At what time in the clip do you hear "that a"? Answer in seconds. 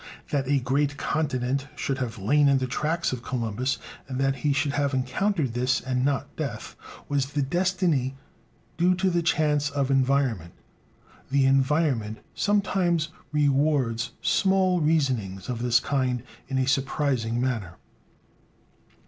0.31-0.57